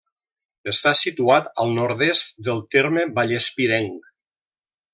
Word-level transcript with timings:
Està 0.71 0.93
situat 0.99 1.51
al 1.63 1.75
nord-est 1.79 2.33
del 2.49 2.63
terme 2.77 3.05
vallespirenc. 3.21 4.11